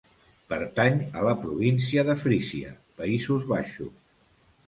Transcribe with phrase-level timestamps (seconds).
[0.53, 3.93] Pertany a la província de Frísia, Països Baixos.